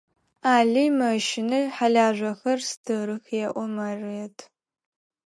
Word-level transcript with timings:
Алый 0.53 0.89
мэщынэ, 0.97 1.61
хьалыжъохэр 1.75 2.59
стырых,– 2.69 3.23
elo 3.43 3.63
Марыет. 3.75 4.37